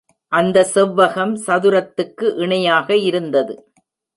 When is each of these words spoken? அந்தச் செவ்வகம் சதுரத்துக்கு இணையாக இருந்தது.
அந்தச் 0.31 0.71
செவ்வகம் 0.73 1.33
சதுரத்துக்கு 1.47 2.27
இணையாக 2.37 2.95
இருந்தது. 3.01 3.55